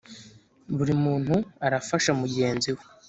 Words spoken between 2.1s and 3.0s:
mugenzi we,